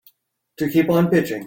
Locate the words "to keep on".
0.57-1.09